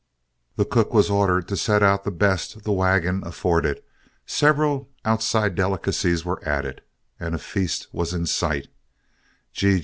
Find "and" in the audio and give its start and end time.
7.19-7.35